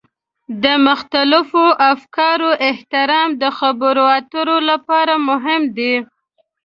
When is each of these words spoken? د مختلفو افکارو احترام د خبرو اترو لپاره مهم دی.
د 0.63 0.65
مختلفو 0.87 1.65
افکارو 1.91 2.49
احترام 2.69 3.29
د 3.41 3.43
خبرو 3.57 4.03
اترو 4.17 4.57
لپاره 4.69 5.13
مهم 5.29 5.61
دی. 5.77 5.93